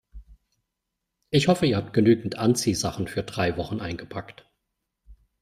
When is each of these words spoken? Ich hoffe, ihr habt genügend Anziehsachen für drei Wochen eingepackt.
Ich 1.29 1.47
hoffe, 1.47 1.67
ihr 1.67 1.77
habt 1.77 1.93
genügend 1.93 2.35
Anziehsachen 2.39 3.07
für 3.07 3.21
drei 3.21 3.55
Wochen 3.55 3.79
eingepackt. 3.81 4.49